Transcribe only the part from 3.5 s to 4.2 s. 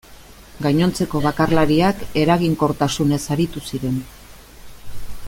ziren.